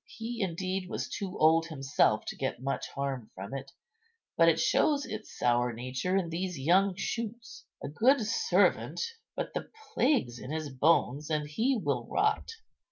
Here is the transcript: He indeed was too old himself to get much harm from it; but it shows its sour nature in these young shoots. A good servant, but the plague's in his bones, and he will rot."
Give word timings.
He 0.07 0.41
indeed 0.41 0.89
was 0.89 1.07
too 1.07 1.37
old 1.37 1.67
himself 1.67 2.25
to 2.25 2.35
get 2.35 2.59
much 2.59 2.89
harm 2.89 3.29
from 3.35 3.53
it; 3.53 3.71
but 4.35 4.49
it 4.49 4.59
shows 4.59 5.05
its 5.05 5.37
sour 5.37 5.73
nature 5.73 6.17
in 6.17 6.29
these 6.31 6.57
young 6.57 6.95
shoots. 6.95 7.65
A 7.83 7.87
good 7.87 8.19
servant, 8.21 8.99
but 9.35 9.53
the 9.53 9.69
plague's 9.93 10.39
in 10.39 10.49
his 10.49 10.71
bones, 10.71 11.29
and 11.29 11.47
he 11.47 11.77
will 11.77 12.07
rot." 12.07 12.49